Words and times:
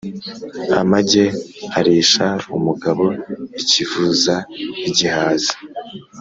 Amage 0.81 1.23
arisha 1.79 2.27
umugabo 2.57 3.05
ikivuza 3.61 4.35
(igihaza). 4.87 5.53